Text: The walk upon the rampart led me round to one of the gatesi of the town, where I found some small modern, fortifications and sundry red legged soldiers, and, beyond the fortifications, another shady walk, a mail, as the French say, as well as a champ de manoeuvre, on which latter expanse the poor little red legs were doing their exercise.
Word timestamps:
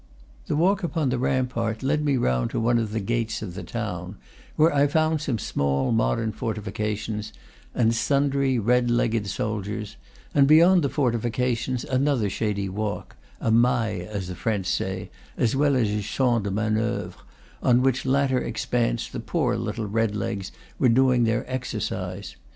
The 0.47 0.55
walk 0.55 0.81
upon 0.81 1.09
the 1.09 1.19
rampart 1.19 1.83
led 1.83 2.03
me 2.03 2.17
round 2.17 2.49
to 2.49 2.59
one 2.59 2.79
of 2.79 2.91
the 2.91 2.99
gatesi 2.99 3.43
of 3.43 3.53
the 3.53 3.61
town, 3.61 4.15
where 4.55 4.73
I 4.73 4.87
found 4.87 5.21
some 5.21 5.37
small 5.37 5.91
modern, 5.91 6.31
fortifications 6.31 7.31
and 7.75 7.93
sundry 7.93 8.57
red 8.57 8.89
legged 8.89 9.27
soldiers, 9.27 9.97
and, 10.33 10.47
beyond 10.47 10.81
the 10.83 10.89
fortifications, 10.89 11.83
another 11.85 12.31
shady 12.31 12.67
walk, 12.67 13.15
a 13.39 13.51
mail, 13.51 14.07
as 14.09 14.27
the 14.27 14.33
French 14.33 14.65
say, 14.65 15.11
as 15.37 15.55
well 15.55 15.75
as 15.75 15.89
a 15.91 16.01
champ 16.01 16.45
de 16.45 16.49
manoeuvre, 16.49 17.13
on 17.61 17.83
which 17.83 18.03
latter 18.03 18.39
expanse 18.39 19.07
the 19.07 19.19
poor 19.19 19.55
little 19.55 19.85
red 19.85 20.15
legs 20.15 20.51
were 20.79 20.89
doing 20.89 21.25
their 21.25 21.45
exercise. 21.47 22.35